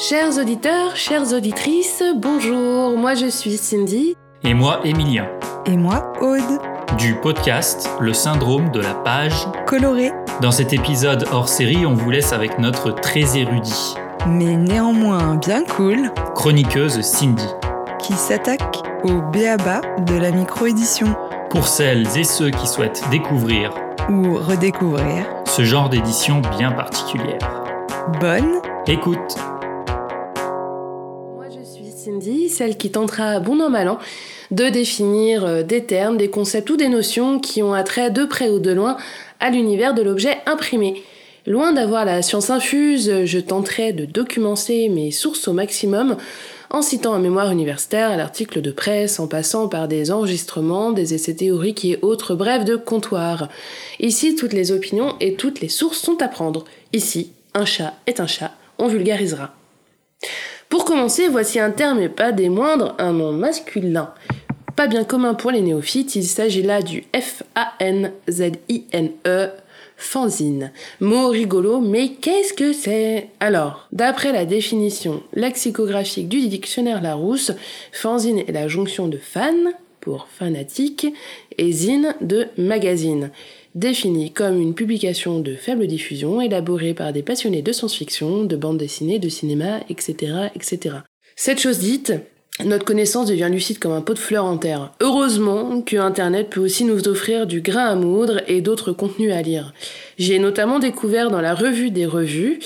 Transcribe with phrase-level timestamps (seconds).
[0.00, 4.16] Chers auditeurs, chères auditrices, bonjour, moi je suis Cindy.
[4.44, 5.26] Et moi, Emilien.
[5.66, 6.60] Et moi, Aude.
[6.98, 10.12] Du podcast Le syndrome de la page colorée.
[10.40, 13.96] Dans cet épisode hors série, on vous laisse avec notre très érudit,
[14.28, 17.48] mais néanmoins bien cool, chroniqueuse Cindy,
[17.98, 21.16] qui s'attaque au béaba de la micro-édition.
[21.50, 23.74] Pour celles et ceux qui souhaitent découvrir
[24.08, 27.64] ou redécouvrir ce genre d'édition bien particulière.
[28.20, 29.36] Bonne écoute
[31.50, 33.98] Je suis Cindy, celle qui tentera bon an mal an
[34.50, 38.50] de définir euh, des termes, des concepts ou des notions qui ont attrait de près
[38.50, 38.98] ou de loin
[39.40, 41.02] à l'univers de l'objet imprimé.
[41.46, 46.18] Loin d'avoir la science infuse, je tenterai de documenter mes sources au maximum
[46.68, 51.34] en citant un mémoire universitaire, l'article de presse, en passant par des enregistrements, des essais
[51.34, 53.48] théoriques et autres brefs de comptoir.
[54.00, 56.66] Ici, toutes les opinions et toutes les sources sont à prendre.
[56.92, 59.54] Ici, un chat est un chat, on vulgarisera.
[60.68, 64.12] Pour commencer, voici un terme et pas des moindres, un nom masculin.
[64.76, 68.18] Pas bien commun pour les néophytes, il s'agit là du F-A-N-Z-I-N-E,
[69.96, 70.70] fanzine.
[71.00, 73.30] Mot rigolo, mais qu'est-ce que c'est?
[73.40, 77.52] Alors, d'après la définition lexicographique du dictionnaire Larousse,
[77.90, 81.06] fanzine est la jonction de fan, pour fanatique,
[81.56, 83.30] et zine de magazine,
[83.78, 88.78] définie comme une publication de faible diffusion élaborée par des passionnés de science-fiction, de bande
[88.78, 90.96] dessinée, de cinéma, etc., etc.
[91.36, 92.12] Cette chose dite,
[92.64, 94.92] notre connaissance devient lucide comme un pot de fleurs en terre.
[95.00, 99.42] Heureusement que Internet peut aussi nous offrir du grain à moudre et d'autres contenus à
[99.42, 99.72] lire.
[100.18, 102.58] J'ai notamment découvert dans la revue des revues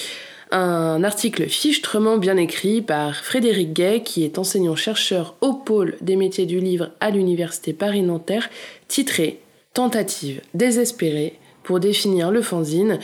[0.51, 6.47] un article fichtrement bien écrit par Frédéric Gay, qui est enseignant-chercheur au pôle des métiers
[6.47, 8.51] du livre à l'Université Paris-Nanterre,
[8.87, 9.42] titré
[9.75, 12.99] Tentative désespérée pour définir le fanzine.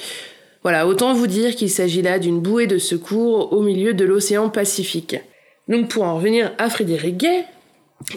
[0.63, 4.51] Voilà, autant vous dire qu'il s'agit là d'une bouée de secours au milieu de l'océan
[4.51, 5.17] Pacifique.
[5.69, 7.45] Donc pour en revenir à Frédéric Gay,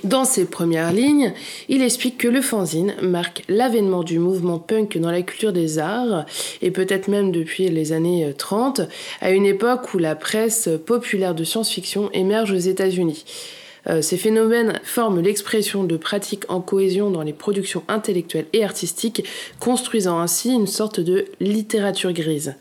[0.03, 1.33] dans ses premières lignes,
[1.67, 6.25] il explique que le fanzine marque l'avènement du mouvement punk dans la culture des arts,
[6.61, 8.81] et peut-être même depuis les années 30,
[9.21, 13.25] à une époque où la presse populaire de science-fiction émerge aux États-Unis.
[13.87, 19.25] Euh, ces phénomènes forment l'expression de pratiques en cohésion dans les productions intellectuelles et artistiques,
[19.59, 22.55] construisant ainsi une sorte de littérature grise.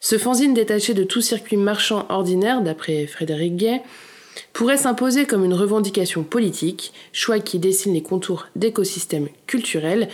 [0.00, 3.82] Ce fanzine détaché de tout circuit marchand ordinaire, d'après Frédéric Gay,
[4.52, 10.08] pourrait s'imposer comme une revendication politique, choix qui dessine les contours d'écosystèmes culturels,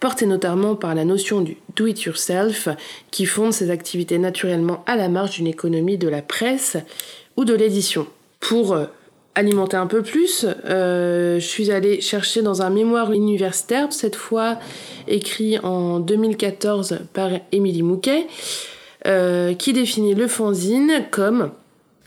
[0.00, 2.68] porté notamment par la notion du do-it-yourself,
[3.10, 6.76] qui fonde ses activités naturellement à la marge d'une économie de la presse
[7.36, 8.06] ou de l'édition.
[8.40, 8.86] Pour euh,
[9.34, 14.58] alimenter un peu plus, euh, je suis allée chercher dans un mémoire universitaire, cette fois
[15.08, 18.26] écrit en 2014 par Émilie Mouquet,
[19.06, 21.50] euh, qui définit le fanzine comme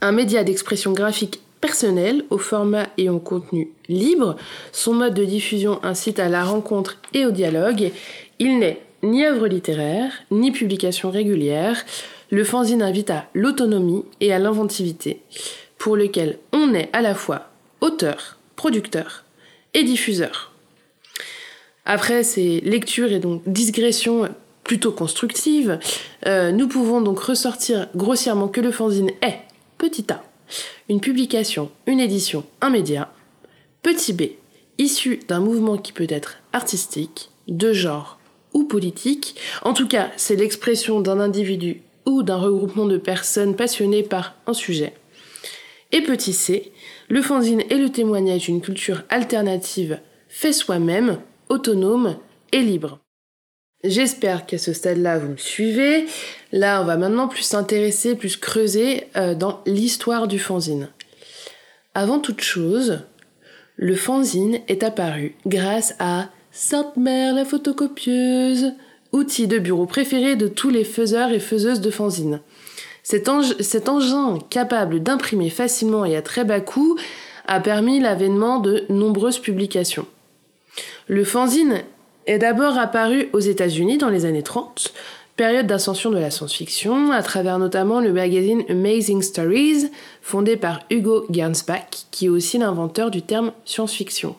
[0.01, 4.35] un média d'expression graphique personnel au format et au contenu libre.
[4.71, 7.91] Son mode de diffusion incite à la rencontre et au dialogue.
[8.37, 11.83] Il n'est ni œuvre littéraire, ni publication régulière.
[12.29, 15.21] Le fanzine invite à l'autonomie et à l'inventivité,
[15.85, 19.23] pour lequel on est à la fois auteur, producteur
[19.75, 20.51] et diffuseur.
[21.85, 24.27] Après ces lectures et donc digressions
[24.63, 25.77] plutôt constructive,
[26.25, 29.37] euh, nous pouvons donc ressortir grossièrement que le fanzine est,
[29.77, 30.23] petit a,
[30.89, 33.13] une publication, une édition, un média,
[33.83, 34.23] petit b,
[34.79, 38.17] issu d'un mouvement qui peut être artistique, de genre
[38.53, 44.01] ou politique, en tout cas c'est l'expression d'un individu ou d'un regroupement de personnes passionnées
[44.01, 44.95] par un sujet.
[45.95, 46.73] Et petit c,
[47.07, 52.17] le fanzine est le témoignage d'une culture alternative fait soi-même, autonome
[52.51, 52.99] et libre.
[53.81, 56.05] J'espère qu'à ce stade-là, vous me suivez.
[56.51, 60.89] Là, on va maintenant plus s'intéresser, plus creuser euh, dans l'histoire du fanzine.
[61.93, 62.99] Avant toute chose,
[63.77, 68.73] le fanzine est apparu grâce à Sainte Mère la photocopieuse,
[69.13, 72.41] outil de bureau préféré de tous les faiseurs et faiseuses de fanzine.
[73.05, 73.29] Cet,
[73.87, 76.97] engin capable d'imprimer facilement et à très bas coût
[77.45, 80.07] a permis l'avènement de nombreuses publications.
[81.07, 81.83] Le fanzine
[82.25, 84.91] est d'abord apparu aux États-Unis dans les années 30,
[85.35, 89.91] période d'ascension de la science-fiction, à travers notamment le magazine Amazing Stories,
[90.23, 94.35] fondé par Hugo Gernsback, qui est aussi l'inventeur du terme science-fiction.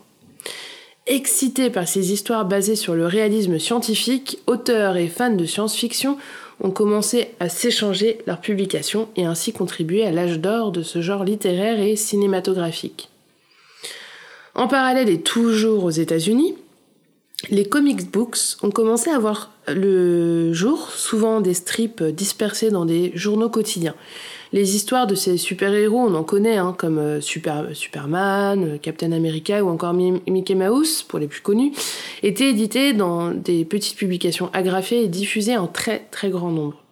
[1.07, 6.19] Excités par ces histoires basées sur le réalisme scientifique, auteurs et fans de science-fiction
[6.61, 11.25] ont commencé à s'échanger leurs publications et ainsi contribuer à l'âge d'or de ce genre
[11.25, 13.11] littéraire et cinématographique.
[14.55, 16.57] En parallèle et toujours aux États-Unis,
[17.49, 23.13] les comics books ont commencé à voir le jour, souvent des strips dispersés dans des
[23.15, 23.95] journaux quotidiens.
[24.53, 29.11] Les histoires de ces super-héros, on en connaît, hein, comme euh, Super, Superman, euh, Captain
[29.13, 31.73] America ou encore Mickey Mouse, pour les plus connus,
[32.23, 36.86] étaient éditées dans des petites publications agrafées et diffusées en très très grand nombre.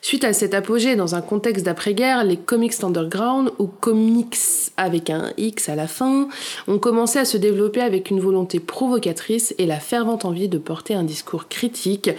[0.00, 4.36] Suite à cet apogée dans un contexte d'après-guerre, les comics underground, ou comics
[4.76, 6.28] avec un X à la fin,
[6.68, 10.94] ont commencé à se développer avec une volonté provocatrice et la fervente envie de porter
[10.94, 12.10] un discours critique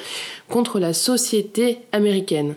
[0.49, 2.55] contre la société américaine.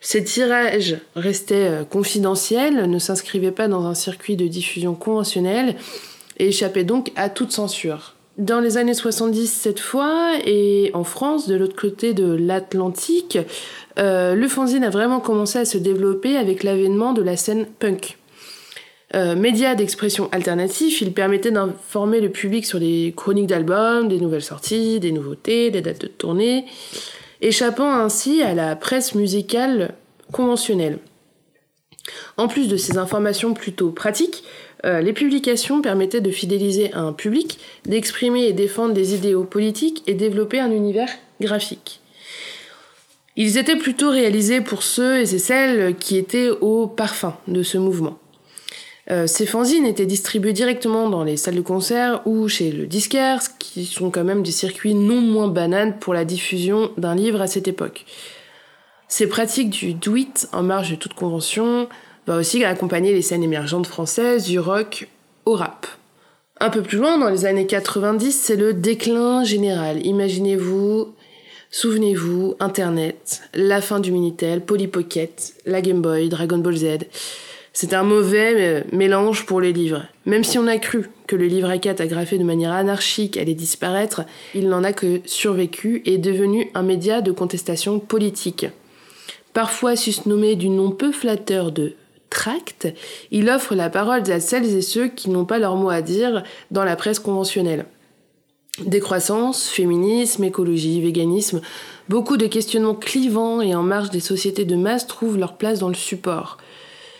[0.00, 5.76] Ces tirages restaient euh, confidentiels, ne s'inscrivaient pas dans un circuit de diffusion conventionnel
[6.38, 8.13] et échappaient donc à toute censure.
[8.36, 13.38] Dans les années 70 cette fois, et en France, de l'autre côté de l'Atlantique,
[13.98, 18.18] euh, le fanzine a vraiment commencé à se développer avec l'avènement de la scène punk.
[19.14, 24.42] Euh, média d'expression alternative, il permettait d'informer le public sur les chroniques d'albums, des nouvelles
[24.42, 26.64] sorties, des nouveautés, des dates de tournée
[27.44, 29.94] échappant ainsi à la presse musicale
[30.32, 30.98] conventionnelle.
[32.36, 34.44] En plus de ces informations plutôt pratiques,
[34.84, 40.14] euh, les publications permettaient de fidéliser un public, d'exprimer et défendre des idéaux politiques et
[40.14, 41.08] développer un univers
[41.40, 42.00] graphique.
[43.36, 48.18] Ils étaient plutôt réalisés pour ceux et celles qui étaient au parfum de ce mouvement.
[49.10, 53.40] Euh, ces fanzines étaient distribués directement dans les salles de concert ou chez le disquaire,
[53.58, 57.46] qui sont quand même des circuits non moins bananes pour la diffusion d'un livre à
[57.46, 58.06] cette époque.
[59.08, 61.88] Ces pratiques du do-it en marge de toute convention
[62.26, 65.08] va aussi accompagner les scènes émergentes françaises du rock
[65.44, 65.86] au rap.
[66.60, 70.04] Un peu plus loin, dans les années 90, c'est le déclin général.
[70.06, 71.14] Imaginez-vous,
[71.70, 76.86] souvenez-vous, Internet, la fin du Minitel, Polly Pocket, la Game Boy, Dragon Ball Z.
[77.72, 80.06] C'est un mauvais euh, mélange pour les livres.
[80.26, 84.22] Même si on a cru que le livre A4 agrafé de manière anarchique allait disparaître,
[84.54, 88.66] il n'en a que survécu et est devenu un média de contestation politique.
[89.54, 91.94] Parfois susnommé du nom peu flatteur de
[93.30, 96.42] il offre la parole à celles et ceux qui n'ont pas leur mot à dire
[96.70, 97.86] dans la presse conventionnelle.
[98.84, 101.60] Décroissance, féminisme, écologie, véganisme,
[102.08, 105.88] beaucoup de questionnements clivants et en marge des sociétés de masse trouvent leur place dans
[105.88, 106.58] le support.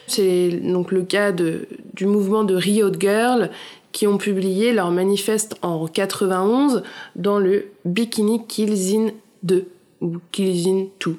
[0.07, 3.51] C'est donc le cas du mouvement de Riot Girl
[3.93, 6.83] qui ont publié leur manifeste en 91
[7.15, 9.11] dans le Bikini Kills in
[9.45, 9.69] 2
[10.01, 11.17] ou Kills in 2.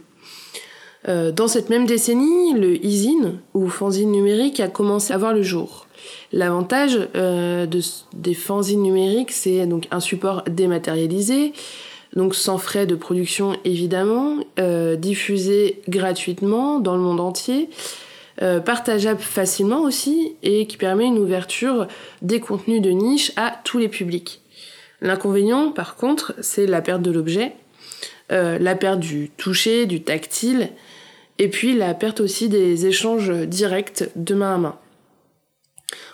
[1.07, 5.43] Euh, dans cette même décennie, le e ou fanzine numérique a commencé à voir le
[5.43, 5.87] jour.
[6.31, 7.67] L'avantage euh,
[8.13, 11.53] des fanzines numériques, c'est donc un support dématérialisé,
[12.15, 17.69] donc sans frais de production évidemment, euh, diffusé gratuitement dans le monde entier,
[18.65, 21.87] partageable facilement aussi et qui permet une ouverture
[22.21, 24.41] des contenus de niche à tous les publics.
[24.99, 27.55] L'inconvénient, par contre, c'est la perte de l'objet,
[28.29, 30.71] la perte du toucher, du tactile,
[31.39, 34.75] et puis la perte aussi des échanges directs de main à main.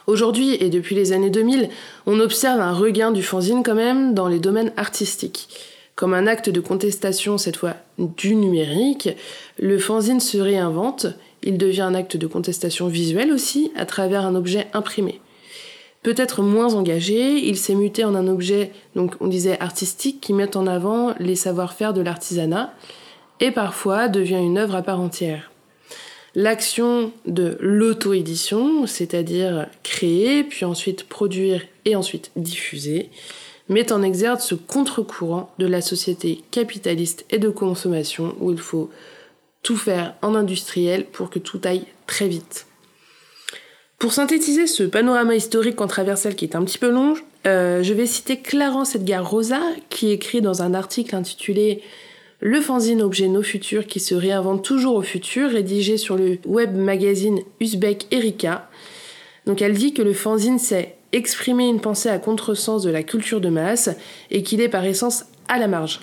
[0.07, 1.69] Aujourd'hui et depuis les années 2000,
[2.05, 5.49] on observe un regain du fanzine quand même dans les domaines artistiques.
[5.95, 9.09] Comme un acte de contestation cette fois du numérique,
[9.59, 11.07] le fanzine se réinvente
[11.43, 15.21] il devient un acte de contestation visuelle aussi, à travers un objet imprimé.
[16.03, 20.57] Peut-être moins engagé, il s'est muté en un objet, donc on disait artistique, qui met
[20.57, 22.73] en avant les savoir-faire de l'artisanat,
[23.41, 25.51] et parfois devient une œuvre à part entière.
[26.33, 33.09] L'action de l'auto-édition, c'est-à-dire créer, puis ensuite produire et ensuite diffuser,
[33.67, 38.89] met en exergue ce contre-courant de la société capitaliste et de consommation où il faut
[39.63, 42.67] tout faire en industriel pour que tout aille très vite.
[43.99, 48.05] Pour synthétiser ce panorama historique controversiel qui est un petit peu long, euh, je vais
[48.05, 51.83] citer Clarence Edgar Rosa qui écrit dans un article intitulé
[52.43, 56.75] Le fanzine objet nos futurs qui se réinvente toujours au futur, rédigé sur le web
[56.75, 58.67] magazine Uzbek Erika.
[59.45, 63.41] Donc elle dit que le fanzine c'est exprimer une pensée à contresens de la culture
[63.41, 63.91] de masse
[64.31, 65.99] et qu'il est par essence à la marge.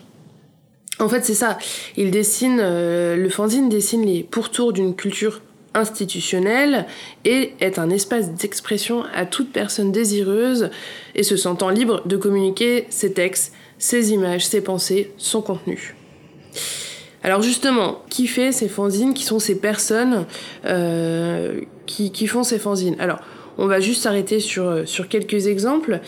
[1.01, 1.59] En fait, c'est ça.
[1.97, 5.41] Il dessine, euh, le fanzine dessine les pourtours d'une culture
[5.75, 6.87] institutionnelle
[7.25, 10.71] et est un espace d'expression à toute personne désireuse
[11.17, 15.98] et se sentant libre de communiquer ses textes, ses images, ses pensées, son contenu.
[17.23, 20.27] Alors justement, qui fait ces fanzines Qui sont ces personnes
[20.65, 22.97] euh, qui, font ces fanzines?
[22.99, 23.21] Alors,
[23.57, 26.01] on va juste s'arrêter sur, sur quelques exemples.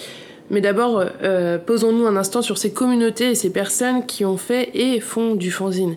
[0.50, 4.70] Mais d'abord, euh, posons-nous un instant sur ces communautés et ces personnes qui ont fait
[4.74, 5.96] et font du fanzine.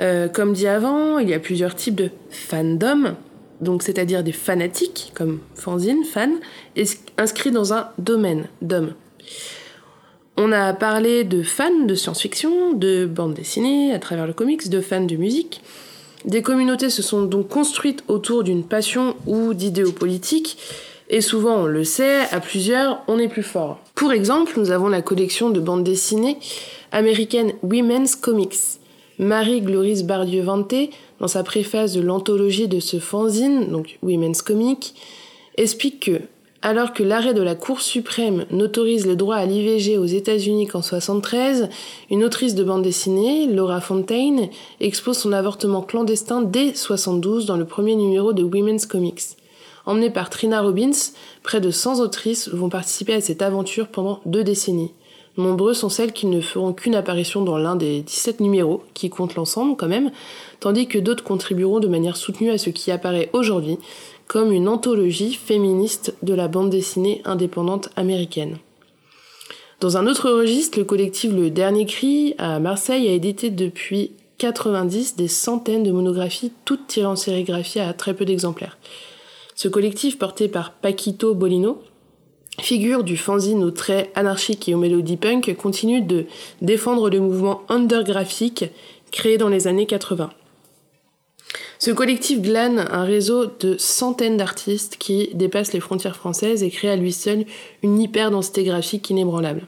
[0.00, 3.16] Euh, comme dit avant, il y a plusieurs types de fandom,
[3.60, 6.32] donc c'est-à-dire des fanatiques, comme fanzine, fan,
[7.16, 8.94] inscrits dans un domaine d'hommes.
[10.36, 14.80] On a parlé de fans de science-fiction, de bande dessinée à travers le comics, de
[14.80, 15.60] fans de musique.
[16.24, 20.58] Des communautés se sont donc construites autour d'une passion ou d'idéaux politiques,
[21.08, 23.80] et souvent on le sait, à plusieurs, on est plus fort.
[23.94, 26.38] Pour exemple, nous avons la collection de bandes dessinées
[26.92, 28.78] américaine Women's Comics.
[29.18, 34.94] Marie-Gloris Bardieu-Vante, dans sa préface de l'anthologie de ce fanzine, donc Women's Comics,
[35.56, 36.20] explique que,
[36.62, 40.82] alors que l'arrêt de la Cour suprême n'autorise le droit à l'IVG aux États-Unis qu'en
[40.82, 41.70] 73,
[42.10, 44.50] une autrice de bande dessinée, Laura Fontaine,
[44.80, 49.36] expose son avortement clandestin dès 72 dans le premier numéro de Women's Comics.
[49.86, 50.90] Emmenée par Trina Robbins,
[51.42, 54.92] près de 100 autrices vont participer à cette aventure pendant deux décennies.
[55.38, 59.36] Nombreux sont celles qui ne feront qu'une apparition dans l'un des 17 numéros, qui comptent
[59.36, 60.10] l'ensemble quand même,
[60.58, 63.78] tandis que d'autres contribueront de manière soutenue à ce qui apparaît aujourd'hui
[64.30, 68.58] comme une anthologie féministe de la bande dessinée indépendante américaine.
[69.80, 75.16] Dans un autre registre, le collectif Le Dernier Cri à Marseille a édité depuis 90
[75.16, 78.78] des centaines de monographies, toutes tirées en sérigraphie à très peu d'exemplaires.
[79.56, 81.82] Ce collectif, porté par Paquito Bolino,
[82.60, 86.26] figure du fanzine aux traits anarchiques et aux mélodies punk, continue de
[86.62, 88.66] défendre le mouvement undergraphique
[89.10, 90.30] créé dans les années 80.
[91.80, 96.90] Ce collectif glane un réseau de centaines d'artistes qui dépassent les frontières françaises et crée
[96.90, 97.46] à lui seul
[97.82, 99.66] une hyper-densité graphique inébranlable.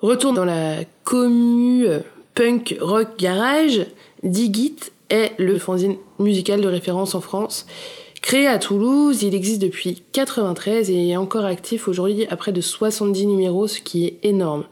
[0.00, 1.86] Retour dans la commu
[2.34, 3.86] punk rock garage,
[4.22, 7.64] Digit est le fanzine musical de référence en France.
[8.20, 12.60] Créé à Toulouse, il existe depuis 93 et est encore actif aujourd'hui à près de
[12.60, 14.66] 70 numéros, ce qui est énorme.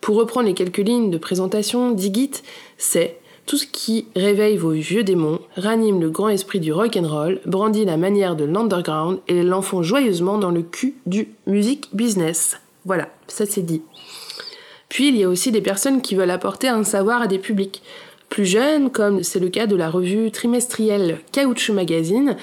[0.00, 2.42] Pour reprendre les quelques lignes de présentation, Digit,
[2.78, 7.08] c'est tout ce qui réveille vos vieux démons, ranime le grand esprit du rock and
[7.08, 12.58] roll, brandit la manière de l'underground et l'enfonce joyeusement dans le cul du music business.
[12.84, 13.82] Voilà, ça c'est dit.
[14.88, 17.82] Puis il y a aussi des personnes qui veulent apporter un savoir à des publics
[18.28, 22.36] plus jeunes, comme c'est le cas de la revue trimestrielle Caoutchouc Magazine.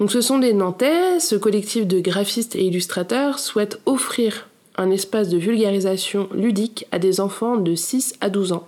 [0.00, 5.28] Donc ce sont des Nantais, ce collectif de graphistes et illustrateurs souhaite offrir un espace
[5.28, 8.66] de vulgarisation ludique à des enfants de 6 à 12 ans.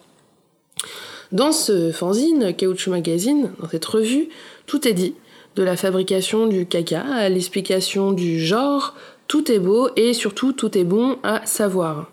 [1.35, 4.29] Dans ce fanzine, Caoutchouc Magazine, dans cette revue,
[4.67, 5.17] tout est dit.
[5.57, 8.95] De la fabrication du caca à l'explication du genre,
[9.27, 12.09] tout est beau et surtout tout est bon à savoir.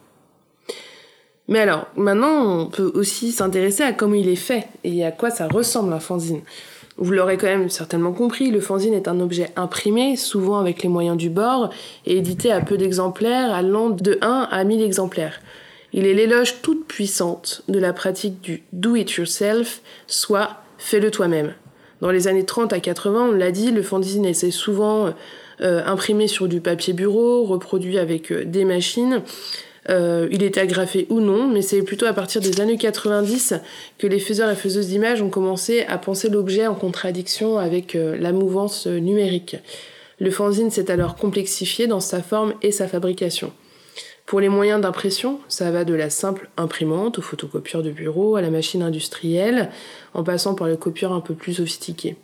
[1.48, 5.30] Mais alors, maintenant, on peut aussi s'intéresser à comment il est fait et à quoi
[5.30, 6.42] ça ressemble un fanzine.
[6.98, 10.90] Vous l'aurez quand même certainement compris, le fanzine est un objet imprimé, souvent avec les
[10.90, 11.70] moyens du bord,
[12.08, 15.42] et édité à peu d'exemplaires, allant de 1 à 1000 exemplaires.
[15.94, 21.54] Il est l'éloge toute puissante de la pratique du do it yourself, soit fais-le toi-même.
[22.02, 25.14] Dans les années 30 à 80, on l'a dit, le fanzine est souvent
[25.62, 29.22] euh, imprimé sur du papier bureau, reproduit avec euh, des machines.
[29.90, 33.56] Euh, il est agrafé ou non, mais c'est plutôt à partir des années 90
[34.00, 38.32] que les faiseurs et faiseuses d'images ont commencé à penser l'objet en contradiction avec la
[38.32, 39.58] mouvance numérique.
[40.20, 43.52] Le fanzine s'est alors complexifié dans sa forme et sa fabrication.
[44.32, 48.42] Pour les moyens d'impression, ça va de la simple imprimante au photocopieur de bureau à
[48.42, 49.70] la machine industrielle,
[50.14, 52.16] en passant par le copieur un peu plus sophistiqué.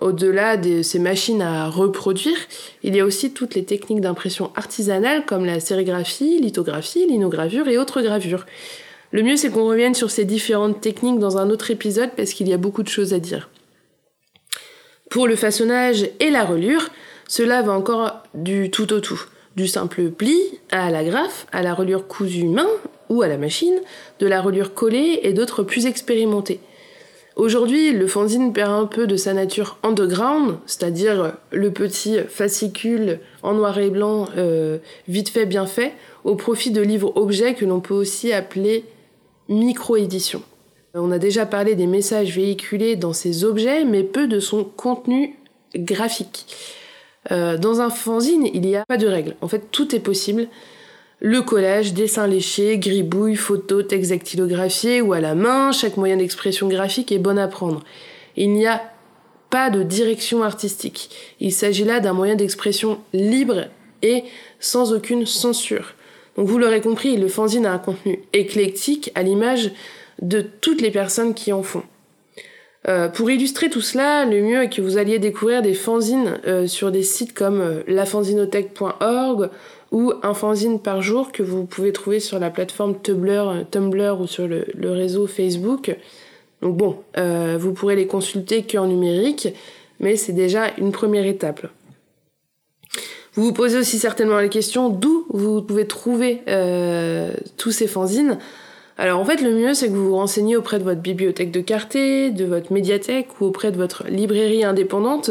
[0.00, 2.38] Au-delà de ces machines à reproduire,
[2.82, 7.76] il y a aussi toutes les techniques d'impression artisanale comme la sérigraphie, lithographie, linogravure et
[7.76, 8.46] autres gravures.
[9.12, 12.48] Le mieux c'est qu'on revienne sur ces différentes techniques dans un autre épisode parce qu'il
[12.48, 13.50] y a beaucoup de choses à dire.
[15.10, 16.88] Pour le façonnage et la relure,
[17.28, 19.20] cela va encore du tout au tout
[19.56, 20.36] du simple pli
[20.70, 22.68] à la graffe, à la reliure cousue main
[23.08, 23.80] ou à la machine,
[24.20, 26.60] de la reliure collée et d'autres plus expérimentées.
[27.36, 33.54] Aujourd'hui, le fanzine perd un peu de sa nature underground, c'est-à-dire le petit fascicule en
[33.54, 34.78] noir et blanc, euh,
[35.08, 35.92] vite fait, bien fait,
[36.24, 38.84] au profit de livres-objets que l'on peut aussi appeler
[39.48, 40.42] micro-édition.
[40.94, 45.36] On a déjà parlé des messages véhiculés dans ces objets, mais peu de son contenu
[45.74, 46.46] graphique.
[47.30, 49.36] Euh, dans un fanzine, il n'y a pas de règles.
[49.40, 50.48] En fait, tout est possible.
[51.20, 56.66] Le collage, dessin léché, gribouille, photo, texte dactylographié ou à la main, chaque moyen d'expression
[56.68, 57.84] graphique est bon à prendre.
[58.36, 58.80] Il n'y a
[59.50, 61.10] pas de direction artistique.
[61.40, 63.66] Il s'agit là d'un moyen d'expression libre
[64.02, 64.24] et
[64.60, 65.94] sans aucune censure.
[66.36, 69.72] Donc vous l'aurez compris, le fanzine a un contenu éclectique à l'image
[70.22, 71.82] de toutes les personnes qui en font.
[72.88, 76.66] Euh, pour illustrer tout cela, le mieux est que vous alliez découvrir des fanzines euh,
[76.66, 79.50] sur des sites comme euh, lafanzinothèque.org
[79.92, 84.26] ou un fanzine par jour que vous pouvez trouver sur la plateforme Tumblr, Tumblr ou
[84.26, 85.94] sur le, le, réseau Facebook.
[86.62, 86.98] Donc bon,
[87.58, 89.48] vous pourrez les consulter qu'en numérique,
[89.98, 91.66] mais c'est déjà une première étape.
[93.34, 98.38] Vous vous posez aussi certainement la question d'où vous pouvez trouver euh, tous ces fanzines.
[99.00, 101.62] Alors en fait, le mieux, c'est que vous vous renseignez auprès de votre bibliothèque de
[101.62, 105.30] quartier, de votre médiathèque ou auprès de votre librairie indépendante.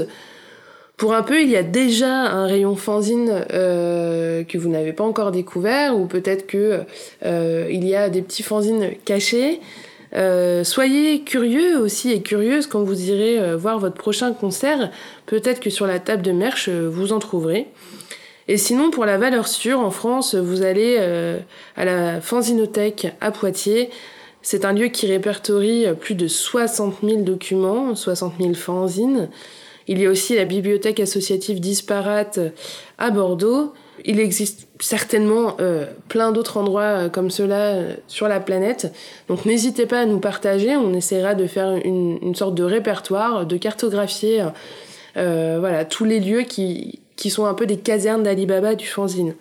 [0.97, 5.03] Pour un peu, il y a déjà un rayon fanzine euh, que vous n'avez pas
[5.03, 6.79] encore découvert, ou peut-être que
[7.23, 9.61] euh, il y a des petits fanzines cachés.
[10.15, 14.89] Euh, soyez curieux aussi et curieuse quand vous irez voir votre prochain concert.
[15.27, 17.67] Peut-être que sur la table de merch, vous en trouverez.
[18.49, 20.97] Et sinon, pour la valeur sûre, en France, vous allez
[21.77, 23.91] à la Fanzinothèque à Poitiers.
[24.41, 29.29] C'est un lieu qui répertorie plus de 60 000 documents, 60 000 fanzines.
[29.87, 32.39] Il y a aussi la bibliothèque associative disparate
[32.99, 33.73] à Bordeaux.
[34.05, 38.93] Il existe certainement euh, plein d'autres endroits euh, comme cela euh, sur la planète.
[39.27, 43.47] Donc n'hésitez pas à nous partager, on essaiera de faire une, une sorte de répertoire,
[43.47, 44.43] de cartographier
[45.15, 49.35] voilà, tous les lieux qui, qui sont un peu des casernes d'Alibaba du fanzine.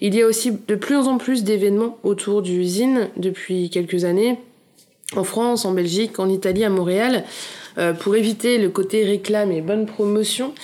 [0.00, 4.38] Il y a aussi de plus en plus d'événements autour du zine depuis quelques années,
[5.14, 7.24] en France, en Belgique, en Italie, à Montréal.
[8.00, 10.54] pour éviter le côté réclame et bonne promotion,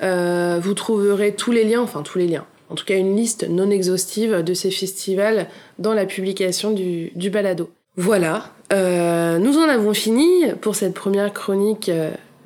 [0.00, 3.70] vous trouverez tous les liens, enfin tous les liens, en tout cas une liste non
[3.70, 7.70] exhaustive de ces festivals dans la publication du, balado.
[7.96, 11.90] Voilà, euh, nous en avons fini pour cette première chronique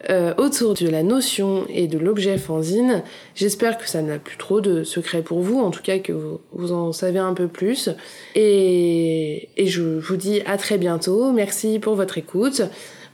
[0.08, 3.02] euh, autour de la notion et de l'objet fanzine.
[3.34, 6.12] J'espère que ça n'a plus trop de secrets pour vous, en tout cas que
[6.52, 7.90] vous, en savez un peu plus.
[8.34, 11.32] Et, et, je vous dis à très bientôt.
[11.32, 12.62] Merci pour votre écoute.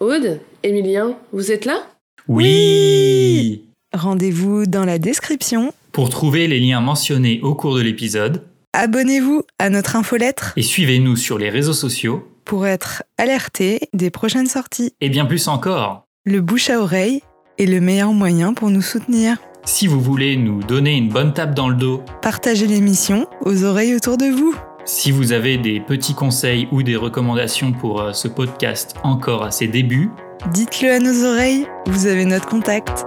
[0.00, 1.87] Aude, Emilien, vous êtes là?
[2.28, 9.42] Oui Rendez-vous dans la description pour trouver les liens mentionnés au cours de l'épisode, abonnez-vous
[9.58, 14.94] à notre infolettre et suivez-nous sur les réseaux sociaux pour être alerté des prochaines sorties.
[15.02, 16.06] Et bien plus encore.
[16.25, 17.21] Le bouche à oreille
[17.59, 19.38] est le meilleur moyen pour nous soutenir.
[19.64, 23.97] Si vous voulez nous donner une bonne tape dans le dos, partagez l'émission aux oreilles
[23.97, 24.55] autour de vous.
[24.85, 29.50] Si vous avez des petits conseils ou des recommandations pour euh, ce podcast encore à
[29.50, 30.12] ses débuts,
[30.52, 33.05] dites-le à nos oreilles, vous avez notre contact.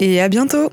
[0.00, 0.68] Et à bientôt